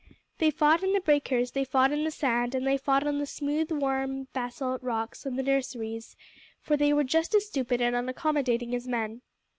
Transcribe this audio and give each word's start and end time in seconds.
They 0.39 0.49
fought 0.49 0.81
in 0.81 0.93
the 0.93 0.99
breakers, 0.99 1.51
they 1.51 1.63
fought 1.63 1.91
in 1.91 2.05
the 2.05 2.09
sand, 2.09 2.55
and 2.55 2.65
they 2.65 2.75
fought 2.75 3.05
on 3.05 3.19
the 3.19 3.27
smooth 3.27 3.71
worn 3.71 4.27
basalt 4.33 4.81
rocks 4.81 5.27
of 5.27 5.35
the 5.35 5.43
nurseries, 5.43 6.15
for 6.59 6.75
they 6.75 6.91
were 6.91 7.03
just 7.03 7.35
as 7.35 7.45
stupid 7.45 7.81
and 7.81 7.95
unaccommodating 7.95 8.73
as 8.73 8.87
men. 8.87 9.21